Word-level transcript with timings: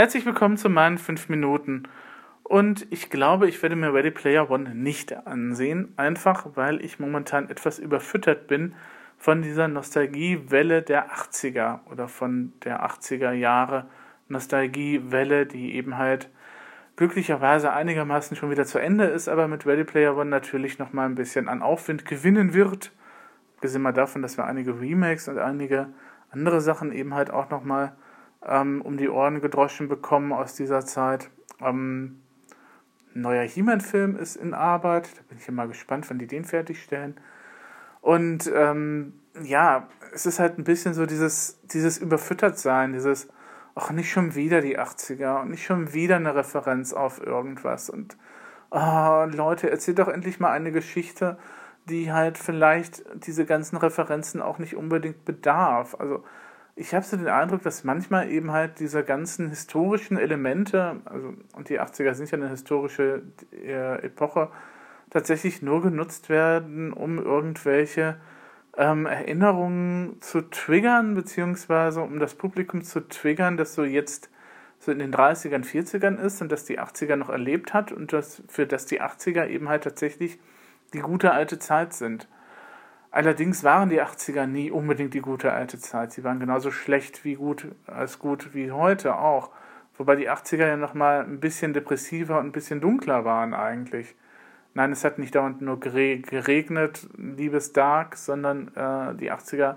Herzlich 0.00 0.24
willkommen 0.24 0.56
zu 0.56 0.70
meinen 0.70 0.96
5 0.96 1.28
Minuten. 1.28 1.88
Und 2.44 2.86
ich 2.90 3.10
glaube, 3.10 3.48
ich 3.48 3.60
werde 3.64 3.74
mir 3.74 3.92
Ready 3.92 4.12
Player 4.12 4.48
One 4.48 4.72
nicht 4.72 5.26
ansehen, 5.26 5.92
einfach 5.96 6.46
weil 6.54 6.84
ich 6.84 7.00
momentan 7.00 7.50
etwas 7.50 7.80
überfüttert 7.80 8.46
bin 8.46 8.76
von 9.16 9.42
dieser 9.42 9.66
Nostalgiewelle 9.66 10.82
der 10.82 11.10
80er 11.10 11.80
oder 11.90 12.06
von 12.06 12.52
der 12.62 12.86
80er 12.86 13.32
Jahre 13.32 13.86
Nostalgiewelle, 14.28 15.46
die 15.46 15.74
eben 15.74 15.98
halt 15.98 16.30
glücklicherweise 16.94 17.72
einigermaßen 17.72 18.36
schon 18.36 18.52
wieder 18.52 18.66
zu 18.66 18.78
Ende 18.78 19.06
ist, 19.06 19.28
aber 19.28 19.48
mit 19.48 19.66
Ready 19.66 19.82
Player 19.82 20.16
One 20.16 20.30
natürlich 20.30 20.78
nochmal 20.78 21.06
ein 21.06 21.16
bisschen 21.16 21.48
an 21.48 21.60
Aufwind 21.60 22.04
gewinnen 22.04 22.54
wird. 22.54 22.92
Gesehen 23.60 23.82
mal 23.82 23.90
davon, 23.90 24.22
dass 24.22 24.36
wir 24.36 24.44
einige 24.44 24.80
Remakes 24.80 25.26
und 25.26 25.38
einige 25.38 25.88
andere 26.30 26.60
Sachen 26.60 26.92
eben 26.92 27.14
halt 27.14 27.32
auch 27.32 27.50
nochmal 27.50 27.96
ähm, 28.46 28.82
um 28.82 28.96
die 28.96 29.08
Ohren 29.08 29.40
gedroschen 29.40 29.88
bekommen 29.88 30.32
aus 30.32 30.54
dieser 30.54 30.84
Zeit. 30.84 31.30
Ähm, 31.60 32.20
ein 33.14 33.22
neuer 33.22 33.42
He-Man-Film 33.42 34.16
ist 34.16 34.36
in 34.36 34.54
Arbeit. 34.54 35.10
Da 35.16 35.22
bin 35.28 35.38
ich 35.38 35.46
ja 35.46 35.52
mal 35.52 35.68
gespannt, 35.68 36.08
wann 36.08 36.18
die 36.18 36.26
den 36.26 36.44
fertigstellen. 36.44 37.16
Und 38.00 38.50
ähm, 38.54 39.14
ja, 39.42 39.88
es 40.12 40.26
ist 40.26 40.38
halt 40.38 40.58
ein 40.58 40.64
bisschen 40.64 40.94
so 40.94 41.06
dieses, 41.06 41.60
dieses 41.64 41.98
Überfüttertsein, 41.98 42.92
dieses, 42.92 43.28
ach, 43.74 43.90
nicht 43.90 44.10
schon 44.10 44.34
wieder 44.34 44.60
die 44.60 44.78
80er 44.78 45.42
und 45.42 45.50
nicht 45.50 45.64
schon 45.64 45.92
wieder 45.92 46.16
eine 46.16 46.34
Referenz 46.34 46.92
auf 46.92 47.20
irgendwas. 47.24 47.90
Und 47.90 48.16
oh, 48.70 49.24
Leute, 49.30 49.70
erzählt 49.70 49.98
doch 49.98 50.08
endlich 50.08 50.40
mal 50.40 50.52
eine 50.52 50.72
Geschichte, 50.72 51.38
die 51.88 52.12
halt 52.12 52.38
vielleicht 52.38 53.04
diese 53.26 53.46
ganzen 53.46 53.76
Referenzen 53.76 54.42
auch 54.42 54.58
nicht 54.58 54.76
unbedingt 54.76 55.24
bedarf. 55.24 55.96
Also 55.98 56.24
ich 56.78 56.94
habe 56.94 57.04
so 57.04 57.16
den 57.16 57.26
Eindruck, 57.26 57.62
dass 57.62 57.82
manchmal 57.82 58.30
eben 58.30 58.52
halt 58.52 58.78
diese 58.78 59.02
ganzen 59.02 59.48
historischen 59.48 60.16
Elemente, 60.16 61.00
also 61.04 61.34
und 61.54 61.68
die 61.68 61.80
80er 61.80 62.14
sind 62.14 62.30
ja 62.30 62.38
eine 62.38 62.50
historische 62.50 63.22
äh, 63.52 64.04
Epoche, 64.04 64.48
tatsächlich 65.10 65.60
nur 65.60 65.82
genutzt 65.82 66.28
werden, 66.28 66.92
um 66.92 67.18
irgendwelche 67.18 68.16
ähm, 68.76 69.06
Erinnerungen 69.06 70.20
zu 70.20 70.42
triggern, 70.42 71.16
beziehungsweise 71.16 72.00
um 72.00 72.20
das 72.20 72.36
Publikum 72.36 72.82
zu 72.84 73.00
triggern, 73.08 73.56
das 73.56 73.74
so 73.74 73.82
jetzt 73.82 74.30
so 74.78 74.92
in 74.92 75.00
den 75.00 75.12
30ern, 75.12 75.64
40ern 75.64 76.16
ist 76.16 76.40
und 76.40 76.52
das 76.52 76.64
die 76.64 76.78
80er 76.78 77.16
noch 77.16 77.28
erlebt 77.28 77.74
hat 77.74 77.90
und 77.90 78.12
das, 78.12 78.42
für 78.46 78.66
das 78.66 78.86
die 78.86 79.02
80er 79.02 79.48
eben 79.48 79.68
halt 79.68 79.82
tatsächlich 79.82 80.38
die 80.94 81.00
gute 81.00 81.32
alte 81.32 81.58
Zeit 81.58 81.92
sind. 81.92 82.28
Allerdings 83.10 83.64
waren 83.64 83.88
die 83.88 84.02
80er 84.02 84.46
nie 84.46 84.70
unbedingt 84.70 85.14
die 85.14 85.20
gute 85.20 85.52
alte 85.52 85.78
Zeit. 85.78 86.12
Sie 86.12 86.24
waren 86.24 86.40
genauso 86.40 86.70
schlecht 86.70 87.24
wie 87.24 87.34
gut 87.34 87.66
als 87.86 88.18
gut 88.18 88.54
wie 88.54 88.70
heute 88.70 89.16
auch. 89.18 89.50
Wobei 89.96 90.14
die 90.16 90.30
80er 90.30 90.66
ja 90.66 90.76
nochmal 90.76 91.24
ein 91.24 91.40
bisschen 91.40 91.72
depressiver 91.72 92.38
und 92.38 92.46
ein 92.46 92.52
bisschen 92.52 92.80
dunkler 92.80 93.24
waren 93.24 93.54
eigentlich. 93.54 94.14
Nein, 94.74 94.92
es 94.92 95.04
hat 95.04 95.18
nicht 95.18 95.34
dauernd 95.34 95.60
nur 95.60 95.80
geregnet, 95.80 97.08
liebes 97.16 97.72
Dark, 97.72 98.16
sondern 98.16 98.68
äh, 98.76 99.14
die 99.16 99.32
80er 99.32 99.76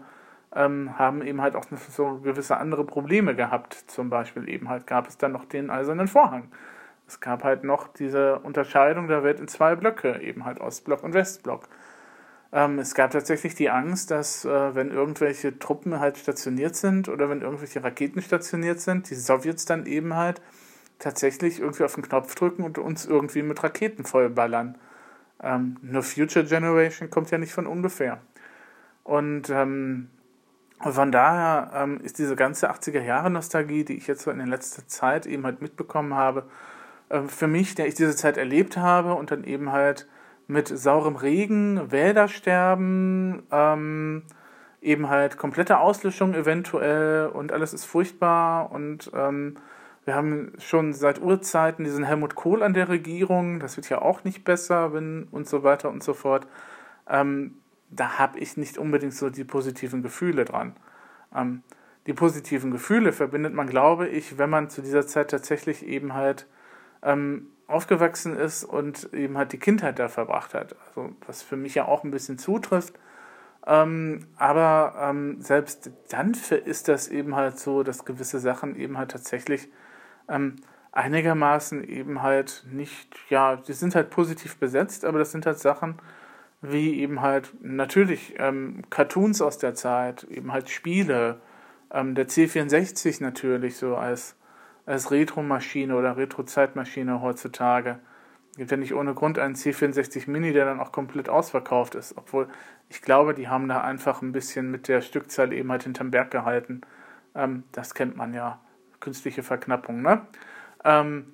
ähm, 0.53 0.99
haben 0.99 1.21
eben 1.21 1.41
halt 1.41 1.55
auch 1.55 1.65
so 1.89 2.19
gewisse 2.19 2.57
andere 2.57 2.85
Probleme 2.85 3.35
gehabt. 3.35 3.73
Zum 3.87 4.09
Beispiel 4.09 4.49
eben 4.49 4.69
halt 4.69 4.85
gab 4.85 5.07
es 5.07 5.17
dann 5.17 5.31
noch 5.31 5.45
den 5.45 5.69
eisernen 5.69 6.07
Vorhang. 6.07 6.51
Es 7.07 7.19
gab 7.19 7.43
halt 7.43 7.63
noch 7.63 7.87
diese 7.87 8.39
Unterscheidung 8.39 9.07
der 9.07 9.23
Welt 9.23 9.39
in 9.39 9.47
zwei 9.47 9.75
Blöcke, 9.75 10.21
eben 10.21 10.45
halt 10.45 10.59
Ostblock 10.59 11.03
und 11.03 11.13
Westblock. 11.13 11.67
Ähm, 12.53 12.79
es 12.79 12.95
gab 12.95 13.11
tatsächlich 13.11 13.55
die 13.55 13.69
Angst, 13.69 14.11
dass 14.11 14.45
äh, 14.45 14.75
wenn 14.75 14.91
irgendwelche 14.91 15.57
Truppen 15.57 15.99
halt 15.99 16.17
stationiert 16.17 16.75
sind 16.75 17.07
oder 17.07 17.29
wenn 17.29 17.41
irgendwelche 17.41 17.83
Raketen 17.83 18.21
stationiert 18.21 18.81
sind, 18.81 19.09
die 19.09 19.15
Sowjets 19.15 19.65
dann 19.65 19.85
eben 19.85 20.15
halt 20.15 20.41
tatsächlich 20.99 21.59
irgendwie 21.59 21.83
auf 21.83 21.95
den 21.95 22.03
Knopf 22.03 22.35
drücken 22.35 22.63
und 22.63 22.77
uns 22.77 23.05
irgendwie 23.05 23.41
mit 23.41 23.63
Raketen 23.63 24.05
vollballern. 24.05 24.77
Ähm, 25.41 25.77
nur 25.81 26.03
Future 26.03 26.45
Generation 26.45 27.09
kommt 27.09 27.31
ja 27.31 27.37
nicht 27.37 27.53
von 27.53 27.67
ungefähr. 27.67 28.19
Und 29.03 29.49
ähm, 29.49 30.09
von 30.79 31.11
daher 31.11 31.71
ähm, 31.73 32.01
ist 32.01 32.19
diese 32.19 32.35
ganze 32.35 32.71
80er 32.71 33.01
Jahre 33.01 33.29
Nostalgie, 33.29 33.83
die 33.83 33.97
ich 33.97 34.07
jetzt 34.07 34.23
so 34.23 34.31
in 34.31 34.37
der 34.37 34.47
letzten 34.47 34.87
Zeit 34.87 35.25
eben 35.25 35.45
halt 35.45 35.61
mitbekommen 35.61 36.15
habe, 36.15 36.49
äh, 37.09 37.21
für 37.23 37.47
mich, 37.47 37.75
der 37.75 37.87
ich 37.87 37.95
diese 37.95 38.15
Zeit 38.15 38.37
erlebt 38.37 38.77
habe 38.77 39.13
und 39.13 39.31
dann 39.31 39.43
eben 39.43 39.71
halt 39.71 40.07
mit 40.51 40.67
saurem 40.67 41.15
Regen, 41.15 41.91
Wäldersterben, 41.91 43.43
ähm, 43.51 44.23
eben 44.81 45.09
halt 45.09 45.37
komplette 45.37 45.79
Auslöschung 45.79 46.33
eventuell 46.33 47.27
und 47.27 47.53
alles 47.53 47.73
ist 47.73 47.85
furchtbar 47.85 48.71
und 48.71 49.09
ähm, 49.15 49.57
wir 50.03 50.15
haben 50.15 50.53
schon 50.57 50.93
seit 50.93 51.21
Urzeiten 51.21 51.85
diesen 51.85 52.03
Helmut 52.03 52.35
Kohl 52.35 52.63
an 52.63 52.73
der 52.73 52.89
Regierung, 52.89 53.59
das 53.59 53.77
wird 53.77 53.89
ja 53.89 54.01
auch 54.01 54.23
nicht 54.23 54.43
besser, 54.43 54.93
wenn 54.93 55.27
und 55.31 55.47
so 55.47 55.63
weiter 55.63 55.89
und 55.89 56.03
so 56.03 56.13
fort. 56.13 56.47
Ähm, 57.07 57.55
da 57.89 58.17
habe 58.19 58.39
ich 58.39 58.57
nicht 58.57 58.77
unbedingt 58.77 59.13
so 59.13 59.29
die 59.29 59.43
positiven 59.43 60.01
Gefühle 60.01 60.43
dran. 60.43 60.75
Ähm, 61.33 61.63
die 62.07 62.13
positiven 62.13 62.71
Gefühle 62.71 63.13
verbindet 63.13 63.53
man, 63.53 63.67
glaube 63.67 64.09
ich, 64.09 64.37
wenn 64.37 64.49
man 64.49 64.69
zu 64.69 64.81
dieser 64.81 65.07
Zeit 65.07 65.29
tatsächlich 65.29 65.85
eben 65.85 66.13
halt 66.13 66.47
ähm, 67.03 67.47
aufgewachsen 67.71 68.35
ist 68.35 68.63
und 68.63 69.13
eben 69.13 69.37
halt 69.37 69.51
die 69.53 69.59
Kindheit 69.59 69.99
da 69.99 70.07
verbracht 70.07 70.53
hat. 70.53 70.75
Also 70.87 71.11
was 71.25 71.41
für 71.41 71.57
mich 71.57 71.75
ja 71.75 71.85
auch 71.85 72.03
ein 72.03 72.11
bisschen 72.11 72.37
zutrifft. 72.37 72.93
Ähm, 73.65 74.27
aber 74.37 74.95
ähm, 74.99 75.41
selbst 75.41 75.91
dann 76.09 76.33
ist 76.65 76.87
das 76.87 77.07
eben 77.07 77.35
halt 77.35 77.59
so, 77.59 77.83
dass 77.83 78.05
gewisse 78.05 78.39
Sachen 78.39 78.75
eben 78.75 78.97
halt 78.97 79.11
tatsächlich 79.11 79.69
ähm, 80.27 80.55
einigermaßen 80.91 81.83
eben 81.83 82.21
halt 82.21 82.65
nicht, 82.71 83.15
ja, 83.29 83.55
die 83.55 83.73
sind 83.73 83.95
halt 83.95 84.09
positiv 84.09 84.57
besetzt, 84.57 85.05
aber 85.05 85.19
das 85.19 85.31
sind 85.31 85.45
halt 85.45 85.59
Sachen 85.59 85.99
wie 86.61 86.99
eben 86.99 87.21
halt 87.21 87.51
natürlich 87.61 88.35
ähm, 88.37 88.83
Cartoons 88.89 89.41
aus 89.41 89.57
der 89.57 89.73
Zeit, 89.73 90.23
eben 90.25 90.51
halt 90.53 90.69
Spiele, 90.69 91.41
ähm, 91.91 92.15
der 92.15 92.27
C64 92.27 93.21
natürlich 93.21 93.77
so 93.77 93.95
als 93.95 94.35
als 94.85 95.11
Retro-Maschine 95.11 95.95
oder 95.95 96.17
Retro-Zeitmaschine 96.17 97.21
heutzutage. 97.21 97.99
Gibt 98.57 98.71
ja 98.71 98.77
nicht 98.77 98.93
ohne 98.93 99.13
Grund 99.13 99.39
einen 99.39 99.55
C64 99.55 100.29
Mini, 100.29 100.51
der 100.51 100.65
dann 100.65 100.79
auch 100.79 100.91
komplett 100.91 101.29
ausverkauft 101.29 101.95
ist. 101.95 102.17
Obwohl 102.17 102.49
ich 102.89 103.01
glaube, 103.01 103.33
die 103.33 103.47
haben 103.47 103.69
da 103.69 103.81
einfach 103.81 104.21
ein 104.21 104.33
bisschen 104.33 104.69
mit 104.71 104.87
der 104.87 105.01
Stückzahl 105.01 105.53
eben 105.53 105.71
halt 105.71 105.83
hinterm 105.83 106.11
Berg 106.11 106.31
gehalten. 106.31 106.81
Ähm, 107.33 107.63
das 107.71 107.93
kennt 107.93 108.17
man 108.17 108.33
ja. 108.33 108.59
Künstliche 108.99 109.41
Verknappung, 109.41 110.01
ne? 110.01 110.27
Ähm, 110.83 111.27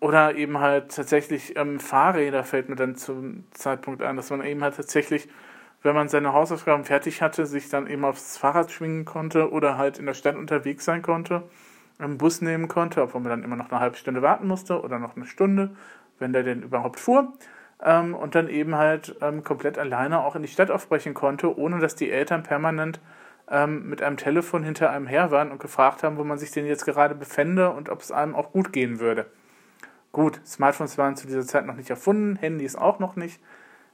oder 0.00 0.34
eben 0.34 0.58
halt 0.58 0.94
tatsächlich 0.94 1.56
ähm, 1.56 1.80
Fahrräder 1.80 2.44
fällt 2.44 2.68
mir 2.68 2.76
dann 2.76 2.94
zum 2.94 3.44
Zeitpunkt 3.52 4.02
ein, 4.02 4.16
dass 4.16 4.30
man 4.30 4.44
eben 4.44 4.62
halt 4.62 4.76
tatsächlich, 4.76 5.28
wenn 5.82 5.94
man 5.94 6.08
seine 6.08 6.32
Hausaufgaben 6.32 6.84
fertig 6.84 7.22
hatte, 7.22 7.46
sich 7.46 7.68
dann 7.68 7.86
eben 7.86 8.04
aufs 8.04 8.36
Fahrrad 8.36 8.70
schwingen 8.70 9.04
konnte 9.04 9.50
oder 9.50 9.78
halt 9.78 9.98
in 9.98 10.06
der 10.06 10.14
Stadt 10.14 10.36
unterwegs 10.36 10.84
sein 10.84 11.02
konnte 11.02 11.44
einen 11.98 12.18
Bus 12.18 12.40
nehmen 12.40 12.68
konnte, 12.68 13.02
obwohl 13.02 13.20
man 13.20 13.30
dann 13.30 13.42
immer 13.42 13.56
noch 13.56 13.70
eine 13.70 13.80
halbe 13.80 13.96
Stunde 13.96 14.22
warten 14.22 14.46
musste 14.46 14.80
oder 14.82 14.98
noch 14.98 15.16
eine 15.16 15.26
Stunde, 15.26 15.70
wenn 16.18 16.32
der 16.32 16.42
denn 16.42 16.62
überhaupt 16.62 17.00
fuhr. 17.00 17.32
Ähm, 17.82 18.14
und 18.14 18.34
dann 18.34 18.48
eben 18.48 18.74
halt 18.76 19.16
ähm, 19.20 19.44
komplett 19.44 19.78
alleine 19.78 20.20
auch 20.20 20.34
in 20.36 20.42
die 20.42 20.48
Stadt 20.48 20.70
aufbrechen 20.70 21.14
konnte, 21.14 21.56
ohne 21.56 21.78
dass 21.78 21.94
die 21.94 22.10
Eltern 22.10 22.42
permanent 22.42 23.00
ähm, 23.50 23.88
mit 23.88 24.02
einem 24.02 24.16
Telefon 24.16 24.62
hinter 24.62 24.90
einem 24.90 25.06
her 25.06 25.30
waren 25.30 25.50
und 25.50 25.60
gefragt 25.60 26.02
haben, 26.02 26.16
wo 26.16 26.24
man 26.24 26.38
sich 26.38 26.50
denn 26.50 26.66
jetzt 26.66 26.84
gerade 26.84 27.14
befände 27.14 27.70
und 27.70 27.88
ob 27.88 28.00
es 28.00 28.12
einem 28.12 28.34
auch 28.34 28.52
gut 28.52 28.72
gehen 28.72 29.00
würde. 29.00 29.26
Gut, 30.12 30.40
Smartphones 30.46 30.98
waren 30.98 31.16
zu 31.16 31.26
dieser 31.26 31.46
Zeit 31.46 31.66
noch 31.66 31.76
nicht 31.76 31.90
erfunden, 31.90 32.36
Handys 32.36 32.76
auch 32.76 32.98
noch 32.98 33.16
nicht. 33.16 33.40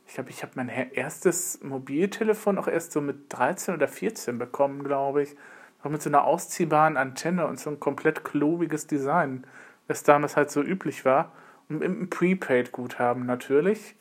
Ich 0.06 0.15
glaube, 0.15 0.31
ich 0.31 0.42
habe 0.42 0.53
mein 0.56 0.69
erstes 0.69 1.60
Mobiltelefon 1.62 2.59
auch 2.59 2.69
erst 2.69 2.92
so 2.92 3.00
mit 3.00 3.32
13 3.32 3.75
oder 3.75 3.88
14 3.88 4.38
bekommen, 4.38 4.84
glaube 4.84 5.22
ich. 5.22 5.36
Auch 5.84 5.91
mit 5.91 6.03
so 6.03 6.11
einer 6.11 6.25
ausziehbaren 6.25 6.97
Antenne 6.97 7.47
und 7.47 7.61
so 7.61 7.71
ein 7.71 7.78
komplett 7.78 8.25
klobiges 8.25 8.86
Design, 8.89 9.47
das 9.86 10.03
damals 10.03 10.36
halt 10.36 10.51
so 10.51 10.63
üblich 10.63 11.04
war. 11.04 11.31
Und 11.69 11.83
im 11.83 12.10
Prepaid-Guthaben 12.10 13.25
natürlich. 13.27 13.95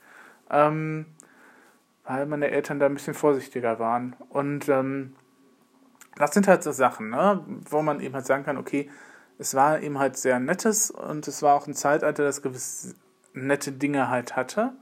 Ähm, 0.50 1.06
weil 2.06 2.25
meine 2.25 2.51
Eltern 2.51 2.80
da 2.80 2.85
ein 2.85 2.94
bisschen 2.94 3.13
vorsichtiger 3.13 3.80
waren. 3.80 4.15
Und 4.30 4.68
ähm, 4.69 5.15
das 6.15 6.33
sind 6.33 6.47
halt 6.47 6.63
so 6.63 6.71
Sachen, 6.71 7.09
ne, 7.09 7.44
wo 7.69 7.81
man 7.81 8.00
eben 8.00 8.13
halt 8.13 8.25
sagen 8.25 8.44
kann, 8.44 8.57
okay, 8.57 8.89
es 9.39 9.56
war 9.56 9.81
eben 9.81 10.00
halt 10.00 10.18
sehr 10.18 10.39
nettes 10.39 10.91
und 10.91 11.27
es 11.27 11.41
war 11.41 11.56
auch 11.56 11.68
ein 11.68 11.74
Zeitalter, 11.74 12.24
das 12.24 12.41
gewisse 12.41 12.95
nette 13.33 13.71
Dinge 13.71 14.09
halt 14.09 14.36
hatte. 14.36 14.74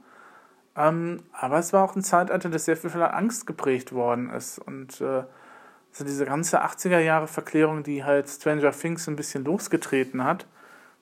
Ähm, 0.76 1.22
aber 1.32 1.58
es 1.58 1.72
war 1.72 1.84
auch 1.84 1.96
ein 1.96 2.02
Zeitalter, 2.02 2.48
das 2.48 2.64
sehr 2.64 2.76
viel 2.76 2.90
von 2.90 3.02
Angst 3.02 3.46
geprägt 3.46 3.92
worden 3.92 4.30
ist. 4.30 4.58
Und 4.58 5.00
äh, 5.00 5.24
also 5.92 6.04
diese 6.04 6.24
ganze 6.24 6.64
80er 6.64 6.98
Jahre 6.98 7.28
Verklärung, 7.28 7.82
die 7.82 8.02
halt 8.02 8.28
Stranger 8.28 8.72
Things 8.72 9.06
ein 9.08 9.16
bisschen 9.16 9.44
losgetreten 9.44 10.24
hat. 10.24 10.46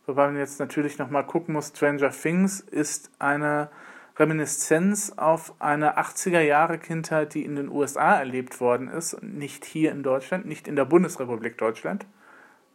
Wobei 0.06 0.26
man 0.26 0.37
jetzt 0.37 0.58
natürlich 0.58 0.98
nochmal 0.98 1.25
gucken 1.25 1.54
muss, 1.54 1.69
Stranger 1.69 2.10
Things 2.10 2.60
ist 2.60 3.10
eine 3.20 3.70
Reminiszenz 4.19 5.12
auf 5.16 5.54
eine 5.60 5.96
80er 5.96 6.40
Jahre 6.40 6.78
Kindheit, 6.78 7.34
die 7.34 7.44
in 7.44 7.54
den 7.54 7.69
USA 7.69 8.16
erlebt 8.16 8.60
worden 8.60 8.88
ist, 8.88 9.22
nicht 9.22 9.64
hier 9.64 9.92
in 9.92 10.02
Deutschland, 10.02 10.46
nicht 10.46 10.66
in 10.66 10.76
der 10.76 10.84
Bundesrepublik 10.84 11.56
Deutschland. 11.56 12.06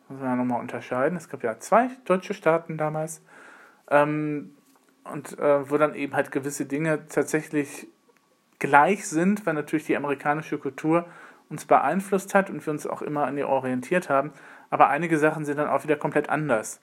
muss 0.08 0.20
man 0.20 0.30
ja 0.30 0.36
nochmal 0.38 0.62
unterscheiden. 0.62 1.18
Es 1.18 1.28
gab 1.30 1.44
ja 1.44 1.60
zwei 1.60 1.90
deutsche 2.06 2.34
Staaten 2.34 2.78
damals. 2.78 3.22
Ähm, 3.92 4.56
und 5.04 5.38
äh, 5.38 5.70
wo 5.70 5.78
dann 5.78 5.94
eben 5.94 6.16
halt 6.16 6.32
gewisse 6.32 6.66
Dinge 6.66 7.08
tatsächlich 7.10 7.88
gleich 8.58 9.08
sind, 9.08 9.46
weil 9.46 9.54
natürlich 9.54 9.86
die 9.86 9.98
amerikanische 9.98 10.58
Kultur 10.58 11.06
uns 11.50 11.66
beeinflusst 11.66 12.34
hat 12.34 12.50
und 12.50 12.66
wir 12.66 12.72
uns 12.72 12.88
auch 12.88 13.02
immer 13.02 13.26
an 13.26 13.38
ihr 13.38 13.48
orientiert 13.48 14.10
haben. 14.10 14.32
Aber 14.70 14.90
einige 14.90 15.18
Sachen 15.18 15.46
sind 15.46 15.58
dann 15.58 15.68
auch 15.68 15.84
wieder 15.84 15.96
komplett 15.96 16.30
anders. 16.30 16.82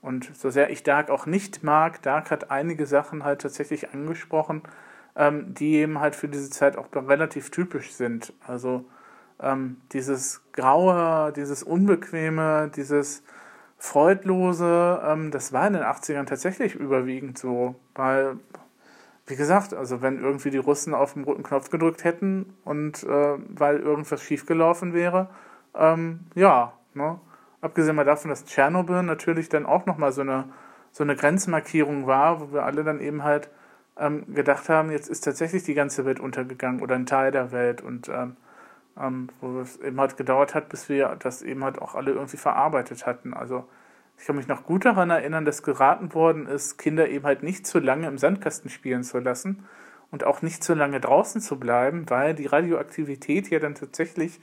Und 0.00 0.36
so 0.36 0.50
sehr 0.50 0.70
ich 0.70 0.82
Dark 0.82 1.10
auch 1.10 1.26
nicht 1.26 1.62
mag, 1.64 2.02
Dark 2.02 2.30
hat 2.30 2.50
einige 2.50 2.86
Sachen 2.86 3.24
halt 3.24 3.40
tatsächlich 3.40 3.92
angesprochen, 3.92 4.62
ähm, 5.16 5.54
die 5.54 5.76
eben 5.76 5.98
halt 5.98 6.14
für 6.14 6.28
diese 6.28 6.50
Zeit 6.50 6.76
auch 6.76 6.88
relativ 6.94 7.50
typisch 7.50 7.92
sind. 7.92 8.32
Also 8.46 8.84
ähm, 9.40 9.78
dieses 9.92 10.42
Graue, 10.52 11.32
dieses 11.32 11.62
Unbequeme, 11.62 12.70
dieses 12.74 13.22
Freudlose, 13.78 15.02
ähm, 15.04 15.30
das 15.30 15.52
war 15.52 15.66
in 15.66 15.74
den 15.74 15.82
80ern 15.82 16.24
tatsächlich 16.24 16.74
überwiegend 16.74 17.38
so, 17.38 17.74
weil, 17.94 18.38
wie 19.26 19.36
gesagt, 19.36 19.74
also 19.74 20.02
wenn 20.02 20.22
irgendwie 20.22 20.50
die 20.50 20.58
Russen 20.58 20.94
auf 20.94 21.14
den 21.14 21.24
roten 21.24 21.42
Knopf 21.42 21.70
gedrückt 21.70 22.04
hätten 22.04 22.54
und 22.64 23.02
äh, 23.02 23.38
weil 23.48 23.78
irgendwas 23.78 24.22
schiefgelaufen 24.22 24.94
wäre, 24.94 25.28
ähm, 25.74 26.20
ja, 26.34 26.72
ne? 26.94 27.20
abgesehen 27.60 27.96
mal 27.96 28.04
davon, 28.04 28.30
dass 28.30 28.44
Tschernobyl 28.44 29.02
natürlich 29.02 29.48
dann 29.48 29.66
auch 29.66 29.86
nochmal 29.86 30.12
so 30.12 30.20
eine, 30.20 30.44
so 30.92 31.02
eine 31.02 31.16
Grenzmarkierung 31.16 32.06
war, 32.06 32.40
wo 32.40 32.52
wir 32.52 32.64
alle 32.64 32.84
dann 32.84 33.00
eben 33.00 33.24
halt 33.24 33.50
ähm, 33.98 34.32
gedacht 34.32 34.68
haben, 34.68 34.90
jetzt 34.90 35.08
ist 35.08 35.22
tatsächlich 35.22 35.64
die 35.64 35.74
ganze 35.74 36.04
Welt 36.04 36.20
untergegangen 36.20 36.80
oder 36.80 36.94
ein 36.94 37.06
Teil 37.06 37.32
der 37.32 37.50
Welt 37.50 37.82
und 37.82 38.08
ähm, 38.08 38.36
ähm, 38.98 39.28
wo 39.40 39.60
es 39.60 39.76
eben 39.78 40.00
halt 40.00 40.16
gedauert 40.16 40.54
hat, 40.54 40.68
bis 40.68 40.88
wir 40.88 41.16
das 41.18 41.42
eben 41.42 41.64
halt 41.64 41.80
auch 41.80 41.94
alle 41.94 42.12
irgendwie 42.12 42.36
verarbeitet 42.36 43.06
hatten. 43.06 43.34
Also 43.34 43.66
ich 44.18 44.26
kann 44.26 44.36
mich 44.36 44.48
noch 44.48 44.64
gut 44.64 44.84
daran 44.84 45.10
erinnern, 45.10 45.44
dass 45.44 45.62
geraten 45.62 46.14
worden 46.14 46.46
ist, 46.46 46.78
Kinder 46.78 47.08
eben 47.08 47.24
halt 47.24 47.42
nicht 47.42 47.66
zu 47.66 47.78
lange 47.78 48.06
im 48.08 48.18
Sandkasten 48.18 48.70
spielen 48.70 49.04
zu 49.04 49.18
lassen 49.18 49.64
und 50.10 50.24
auch 50.24 50.42
nicht 50.42 50.64
zu 50.64 50.74
lange 50.74 51.00
draußen 51.00 51.40
zu 51.40 51.58
bleiben, 51.58 52.08
weil 52.08 52.34
die 52.34 52.46
Radioaktivität 52.46 53.50
ja 53.50 53.58
dann 53.58 53.74
tatsächlich 53.74 54.40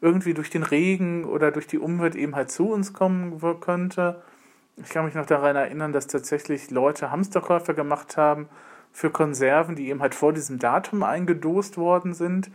irgendwie 0.00 0.34
durch 0.34 0.50
den 0.50 0.62
Regen 0.62 1.24
oder 1.24 1.50
durch 1.50 1.66
die 1.66 1.78
Umwelt 1.78 2.16
eben 2.16 2.34
halt 2.34 2.50
zu 2.50 2.70
uns 2.70 2.92
kommen 2.92 3.40
könnte. 3.60 4.22
Ich 4.76 4.88
kann 4.88 5.04
mich 5.04 5.14
noch 5.14 5.26
daran 5.26 5.56
erinnern, 5.56 5.92
dass 5.92 6.08
tatsächlich 6.08 6.70
Leute 6.70 7.10
Hamsterkäufe 7.10 7.74
gemacht 7.74 8.16
haben 8.16 8.48
für 8.92 9.10
Konserven, 9.10 9.76
die 9.76 9.88
eben 9.88 10.02
halt 10.02 10.14
vor 10.14 10.32
diesem 10.32 10.58
Datum 10.58 11.02
eingedost 11.02 11.76
worden 11.76 12.14
sind 12.14 12.50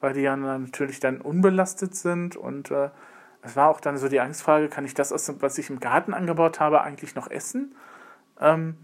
weil 0.00 0.12
die 0.12 0.20
ja 0.20 0.36
natürlich 0.36 1.00
dann 1.00 1.20
unbelastet 1.20 1.94
sind 1.94 2.36
und 2.36 2.70
äh, 2.70 2.90
es 3.46 3.56
war 3.56 3.68
auch 3.68 3.80
dann 3.80 3.96
so 3.96 4.08
die 4.08 4.20
Angstfrage, 4.20 4.68
kann 4.68 4.84
ich 4.84 4.94
das, 4.94 5.12
was 5.40 5.58
ich 5.58 5.70
im 5.70 5.80
Garten 5.80 6.14
angebaut 6.14 6.60
habe, 6.60 6.82
eigentlich 6.82 7.14
noch 7.14 7.30
essen? 7.30 7.74
Ähm, 8.40 8.76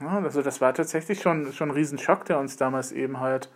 ja, 0.00 0.18
also 0.18 0.42
das 0.42 0.60
war 0.60 0.72
tatsächlich 0.74 1.20
schon, 1.20 1.52
schon 1.52 1.68
ein 1.68 1.74
Riesenschock, 1.74 2.24
der 2.24 2.38
uns 2.38 2.56
damals 2.56 2.92
eben 2.92 3.20
halt 3.20 3.50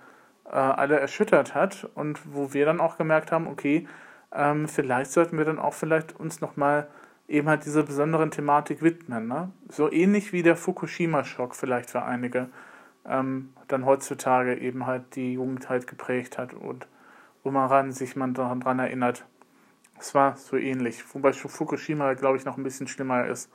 äh, 0.45 0.51
alle 0.51 1.01
erschüttert 1.01 1.55
hat 1.55 1.89
und 1.95 2.21
wo 2.35 2.53
wir 2.53 2.67
dann 2.67 2.81
auch 2.81 2.99
gemerkt 2.99 3.33
haben, 3.33 3.47
okay, 3.47 3.89
ähm, 4.33 4.69
vielleicht 4.69 5.13
sollten 5.13 5.39
wir 5.39 5.45
dann 5.45 5.59
auch 5.59 5.75
vielleicht 5.75 6.19
uns 6.21 6.41
nochmal 6.41 6.89
eben 7.27 7.49
halt 7.49 7.65
dieser 7.65 7.83
besonderen 7.83 8.31
Thematik 8.31 8.83
widmen. 8.83 9.27
Ne? 9.27 9.51
So 9.69 9.91
ähnlich 9.91 10.33
wie 10.33 10.43
der 10.43 10.57
Fukushima-Schock 10.57 11.55
vielleicht 11.55 11.91
für 11.91 12.03
einige 12.03 12.49
ähm, 13.07 13.55
dann 13.69 13.87
heutzutage 13.87 14.57
eben 14.59 14.87
halt 14.87 15.17
die 15.17 15.35
Jugend 15.35 15.69
halt 15.69 15.87
geprägt 15.87 16.39
hat 16.39 16.53
und 16.53 16.87
wo 17.43 17.51
man 17.51 17.93
sich 17.93 18.17
man 18.17 18.35
daran 18.35 18.79
erinnert. 18.79 19.27
Es 19.99 20.15
war 20.15 20.37
so 20.37 20.57
ähnlich. 20.57 21.05
Wobei 21.15 21.33
Fukushima, 21.33 22.15
glaube 22.15 22.37
ich, 22.37 22.45
noch 22.45 22.57
ein 22.57 22.65
bisschen 22.65 22.89
schlimmer 22.89 23.27
ist 23.27 23.51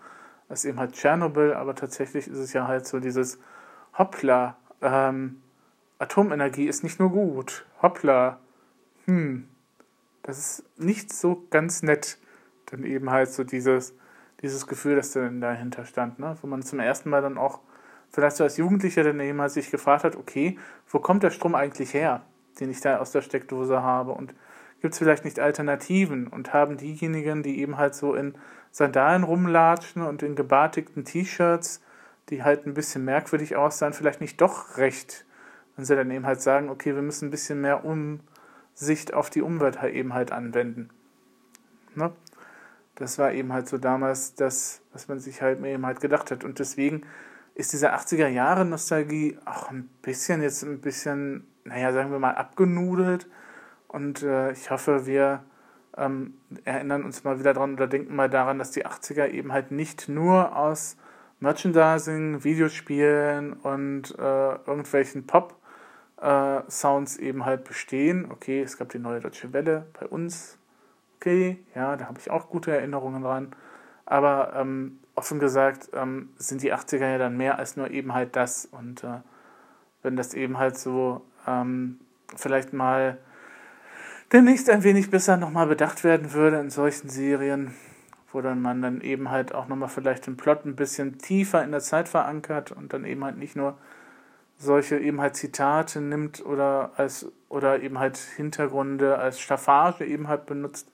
als 0.49 0.65
eben 0.65 0.79
halt 0.79 0.93
Tschernobyl, 0.93 1.53
aber 1.53 1.75
tatsächlich 1.75 2.27
ist 2.27 2.39
es 2.39 2.53
ja 2.53 2.67
halt 2.67 2.87
so 2.87 2.99
dieses 2.99 3.39
Hoppla, 3.97 4.57
ähm, 4.81 5.41
Atomenergie 5.99 6.67
ist 6.67 6.83
nicht 6.83 6.99
nur 6.99 7.11
gut. 7.11 7.65
Hoppla, 7.81 8.39
hm, 9.05 9.47
das 10.23 10.37
ist 10.39 10.79
nicht 10.79 11.13
so 11.13 11.45
ganz 11.51 11.83
nett. 11.83 12.17
Dann 12.67 12.83
eben 12.83 13.09
halt 13.09 13.29
so 13.31 13.43
dieses, 13.43 13.93
dieses 14.41 14.67
Gefühl, 14.67 14.95
das 14.95 15.11
dann 15.11 15.41
dahinter 15.41 15.85
stand, 15.85 16.19
ne? 16.19 16.37
wo 16.41 16.47
man 16.47 16.63
zum 16.63 16.79
ersten 16.79 17.09
Mal 17.09 17.21
dann 17.21 17.37
auch 17.37 17.59
vielleicht 18.09 18.37
so 18.37 18.43
als 18.43 18.57
Jugendlicher 18.57 19.03
dann 19.03 19.19
eben 19.19 19.39
halt 19.39 19.51
sich 19.51 19.69
gefragt 19.69 20.03
hat, 20.03 20.15
okay, 20.15 20.57
wo 20.87 20.99
kommt 20.99 21.23
der 21.23 21.31
Strom 21.31 21.53
eigentlich 21.53 21.93
her, 21.93 22.23
den 22.59 22.71
ich 22.71 22.81
da 22.81 22.97
aus 22.97 23.11
der 23.11 23.21
Steckdose 23.21 23.83
habe 23.83 24.11
und 24.11 24.33
gibt 24.81 24.93
es 24.93 24.99
vielleicht 24.99 25.25
nicht 25.25 25.39
Alternativen 25.39 26.27
und 26.27 26.53
haben 26.53 26.77
diejenigen, 26.77 27.43
die 27.43 27.59
eben 27.59 27.77
halt 27.77 27.95
so 27.95 28.13
in 28.15 28.35
Sandalen 28.71 29.23
rumlatschen 29.23 30.01
und 30.01 30.23
in 30.23 30.35
gebartigten 30.35 31.05
T-Shirts, 31.05 31.81
die 32.29 32.43
halt 32.43 32.65
ein 32.65 32.73
bisschen 32.73 33.03
merkwürdig 33.03 33.55
aussehen, 33.55 33.93
vielleicht 33.93 34.21
nicht 34.21 34.39
doch 34.39 34.77
recht, 34.77 35.25
wenn 35.75 35.85
sie 35.85 35.95
dann 35.95 36.11
eben 36.11 36.25
halt 36.25 36.41
sagen, 36.41 36.69
okay, 36.69 36.95
wir 36.95 37.01
müssen 37.01 37.27
ein 37.27 37.31
bisschen 37.31 37.61
mehr 37.61 37.83
Umsicht 37.83 39.13
auf 39.13 39.29
die 39.29 39.41
Umwelt 39.41 39.81
halt 39.81 39.95
eben 39.95 40.13
halt 40.13 40.31
anwenden. 40.31 40.89
Ne? 41.95 42.11
Das 42.95 43.17
war 43.17 43.31
eben 43.31 43.53
halt 43.53 43.67
so 43.67 43.77
damals 43.77 44.35
das, 44.35 44.81
was 44.91 45.07
man 45.07 45.19
sich 45.19 45.41
halt 45.41 45.63
eben 45.63 45.85
halt 45.85 46.01
gedacht 46.01 46.31
hat. 46.31 46.43
Und 46.43 46.59
deswegen 46.59 47.03
ist 47.55 47.73
diese 47.73 47.93
80er 47.93 48.27
Jahre 48.27 48.65
Nostalgie 48.65 49.37
auch 49.45 49.69
ein 49.69 49.89
bisschen 50.01 50.41
jetzt 50.41 50.63
ein 50.63 50.81
bisschen, 50.81 51.47
naja, 51.63 51.91
sagen 51.93 52.11
wir 52.11 52.19
mal, 52.19 52.35
abgenudelt. 52.35 53.27
Und 53.89 54.23
äh, 54.23 54.51
ich 54.51 54.71
hoffe, 54.71 55.05
wir 55.05 55.43
ähm, 55.97 56.35
erinnern 56.63 57.03
uns 57.03 57.23
mal 57.23 57.39
wieder 57.39 57.53
dran 57.53 57.73
oder 57.73 57.87
denken 57.87 58.15
mal 58.15 58.29
daran, 58.29 58.59
dass 58.59 58.71
die 58.71 58.85
80er 58.85 59.27
eben 59.27 59.51
halt 59.51 59.71
nicht 59.71 60.07
nur 60.07 60.55
aus 60.55 60.95
Merchandising, 61.39 62.43
Videospielen 62.43 63.53
und 63.53 64.17
äh, 64.17 64.55
irgendwelchen 64.65 65.25
Pop-Sounds 65.25 67.17
äh, 67.17 67.21
eben 67.21 67.45
halt 67.45 67.63
bestehen. 67.63 68.29
Okay, 68.31 68.61
es 68.61 68.77
gab 68.77 68.89
die 68.89 68.99
neue 68.99 69.21
Deutsche 69.21 69.53
Welle 69.53 69.87
bei 69.99 70.05
uns. 70.05 70.57
Okay, 71.17 71.57
ja, 71.75 71.97
da 71.97 72.05
habe 72.05 72.19
ich 72.19 72.29
auch 72.29 72.49
gute 72.49 72.71
Erinnerungen 72.71 73.23
dran. 73.23 73.55
Aber 74.05 74.53
ähm, 74.55 74.99
offen 75.15 75.39
gesagt 75.39 75.89
ähm, 75.93 76.29
sind 76.37 76.61
die 76.61 76.73
80er 76.73 77.11
ja 77.11 77.17
dann 77.17 77.37
mehr 77.37 77.57
als 77.57 77.75
nur 77.75 77.89
eben 77.89 78.13
halt 78.13 78.35
das. 78.35 78.65
Und 78.65 79.03
äh, 79.03 79.19
wenn 80.03 80.15
das 80.15 80.33
eben 80.33 80.57
halt 80.57 80.77
so 80.77 81.25
ähm, 81.47 81.99
vielleicht 82.35 82.73
mal 82.73 83.17
demnächst 84.31 84.69
ein 84.69 84.83
wenig 84.83 85.09
besser 85.09 85.37
nochmal 85.37 85.67
bedacht 85.67 86.03
werden 86.03 86.33
würde 86.33 86.59
in 86.59 86.69
solchen 86.69 87.09
Serien, 87.09 87.73
wo 88.31 88.41
dann 88.41 88.61
man 88.61 88.81
dann 88.81 89.01
eben 89.01 89.29
halt 89.29 89.53
auch 89.53 89.67
nochmal 89.67 89.89
vielleicht 89.89 90.27
den 90.27 90.37
Plot 90.37 90.65
ein 90.65 90.75
bisschen 90.75 91.17
tiefer 91.17 91.63
in 91.63 91.71
der 91.71 91.81
Zeit 91.81 92.09
verankert 92.09 92.71
und 92.71 92.93
dann 92.93 93.05
eben 93.05 93.23
halt 93.23 93.37
nicht 93.37 93.55
nur 93.55 93.77
solche 94.57 94.99
eben 94.99 95.21
halt 95.21 95.35
Zitate 95.35 96.01
nimmt 96.01 96.45
oder 96.45 96.91
als 96.97 97.31
oder 97.47 97.81
eben 97.81 97.97
halt 97.97 98.17
Hintergründe 98.17 99.17
als 99.17 99.39
Staffage 99.39 100.05
eben 100.05 100.27
halt 100.27 100.45
benutzt, 100.45 100.91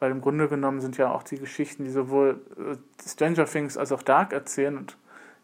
weil 0.00 0.10
im 0.10 0.22
Grunde 0.22 0.48
genommen 0.48 0.80
sind 0.80 0.96
ja 0.96 1.12
auch 1.12 1.22
die 1.22 1.38
Geschichten, 1.38 1.84
die 1.84 1.90
sowohl 1.90 2.40
äh, 2.56 2.76
Stranger 3.06 3.44
Things 3.44 3.76
als 3.76 3.92
auch 3.92 4.02
Dark 4.02 4.32
erzählen 4.32 4.76
und 4.76 4.96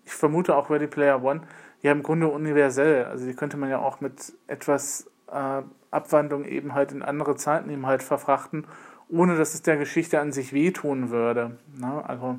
ich 0.06 0.12
vermute 0.12 0.56
auch 0.56 0.70
Ready 0.70 0.86
Player 0.86 1.22
One, 1.22 1.42
ja 1.82 1.92
im 1.92 2.02
Grunde 2.02 2.28
universell. 2.28 3.04
Also 3.04 3.26
die 3.26 3.34
könnte 3.34 3.58
man 3.58 3.68
ja 3.68 3.78
auch 3.78 4.00
mit 4.00 4.32
etwas 4.46 5.09
äh, 5.32 5.62
Abwandlung 5.90 6.44
eben 6.44 6.74
halt 6.74 6.92
in 6.92 7.02
andere 7.02 7.36
Zeiten 7.36 7.70
eben 7.70 7.86
halt 7.86 8.02
verfrachten, 8.02 8.66
ohne 9.08 9.36
dass 9.36 9.54
es 9.54 9.62
der 9.62 9.76
Geschichte 9.76 10.20
an 10.20 10.32
sich 10.32 10.52
wehtun 10.52 11.10
würde. 11.10 11.58
Na, 11.76 12.02
also, 12.02 12.38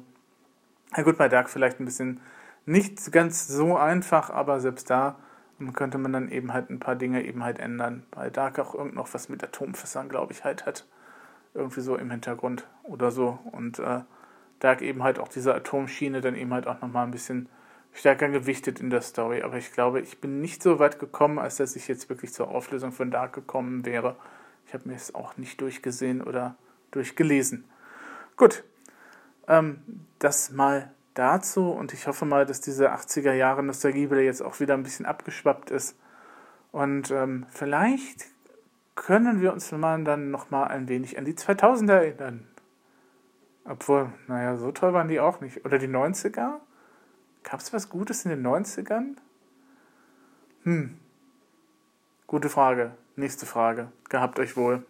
ja 0.96 1.04
gut, 1.04 1.18
bei 1.18 1.30
Dark 1.30 1.50
vielleicht 1.50 1.80
ein 1.80 1.86
bisschen 1.86 2.22
nicht 2.66 3.12
ganz 3.12 3.48
so 3.48 3.76
einfach, 3.78 4.30
aber 4.30 4.60
selbst 4.60 4.90
da 4.90 5.16
könnte 5.74 5.98
man 5.98 6.12
dann 6.12 6.30
eben 6.30 6.54
halt 6.54 6.70
ein 6.70 6.80
paar 6.80 6.96
Dinge 6.96 7.24
eben 7.24 7.44
halt 7.44 7.60
ändern. 7.60 8.04
Bei 8.12 8.30
Dark 8.30 8.58
auch 8.58 8.74
irgend 8.74 8.96
noch 8.96 9.14
was 9.14 9.30
mit 9.30 9.44
Atomfässern, 9.44 10.10
glaube 10.10 10.34
ich, 10.34 10.44
halt 10.44 10.66
hat 10.66 10.86
irgendwie 11.54 11.82
so 11.82 11.96
im 11.96 12.10
Hintergrund 12.10 12.68
oder 12.84 13.12
so. 13.12 13.38
Und 13.52 13.80
äh, 13.80 14.02
da 14.60 14.80
eben 14.80 15.04
halt 15.04 15.20
auch 15.20 15.28
diese 15.28 15.54
Atomschiene 15.54 16.22
dann 16.22 16.36
eben 16.36 16.54
halt 16.54 16.68
auch 16.68 16.82
nochmal 16.82 17.06
ein 17.06 17.12
bisschen 17.12 17.48
stärker 17.94 18.30
gewichtet 18.30 18.80
in 18.80 18.90
der 18.90 19.02
Story. 19.02 19.42
Aber 19.42 19.58
ich 19.58 19.72
glaube, 19.74 20.02
ich 20.02 20.20
bin 20.20 20.42
nicht 20.42 20.64
so 20.64 20.80
weit 20.80 21.00
gekommen, 21.00 21.40
als 21.40 21.58
dass 21.58 21.76
ich 21.76 21.88
jetzt 21.88 22.10
wirklich 22.10 22.34
zur 22.34 22.50
Auflösung 22.50 22.92
von 22.92 23.12
Dark 23.12 23.34
gekommen 23.34 23.86
wäre. 23.86 24.16
Ich 24.68 24.74
habe 24.74 24.88
mir 24.88 24.96
es 24.96 25.14
auch 25.14 25.38
nicht 25.38 25.60
durchgesehen 25.62 26.22
oder 26.22 26.56
durchgelesen. 26.92 27.66
Gut, 28.38 28.64
ähm, 29.48 29.82
das 30.20 30.52
mal 30.52 30.92
dazu 31.14 31.72
und 31.72 31.94
ich 31.94 32.08
hoffe 32.08 32.26
mal, 32.26 32.46
dass 32.46 32.62
diese 32.62 32.94
80er 32.94 33.34
Jahre 33.34 33.64
Nostalgie 33.64 34.10
wieder 34.10 34.22
jetzt 34.22 34.42
auch 34.42 34.60
wieder 34.60 34.76
ein 34.76 34.84
bisschen 34.84 35.06
abgeschwappt 35.06 35.72
ist. 35.72 35.98
Und 36.72 37.12
ähm, 37.12 37.46
vielleicht 37.50 38.28
können 38.96 39.42
wir 39.42 39.52
uns 39.52 39.72
mal 39.72 40.04
dann 40.04 40.32
nochmal 40.32 40.70
ein 40.70 40.88
wenig 40.88 41.18
an 41.18 41.26
die 41.26 41.34
2000er 41.34 41.94
erinnern. 41.94 42.48
Obwohl, 43.66 44.12
naja, 44.28 44.58
so 44.58 44.72
toll 44.72 44.94
waren 44.94 45.08
die 45.08 45.20
auch 45.20 45.42
nicht. 45.42 45.66
Oder 45.66 45.78
die 45.78 45.88
90er? 45.88 46.60
Gab 47.44 47.60
es 47.60 47.74
was 47.74 47.90
Gutes 47.90 48.26
in 48.26 48.32
den 48.32 48.46
90ern? 48.46 49.18
Hm. 50.64 50.98
Gute 52.28 52.50
Frage. 52.50 52.92
Nächste 53.16 53.46
Frage. 53.46 53.92
Gehabt 54.10 54.40
euch 54.40 54.56
wohl. 54.56 54.86